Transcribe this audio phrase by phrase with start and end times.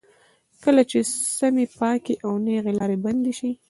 [0.63, 0.99] کله چې
[1.37, 3.51] سمې، پاکې او نېغې لارې بندې شي.